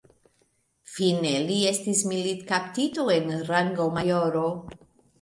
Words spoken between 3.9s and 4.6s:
majoro.